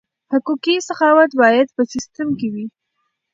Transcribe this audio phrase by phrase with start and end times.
[0.31, 2.65] حقوقي سخاوت باید په سیستم کې وي.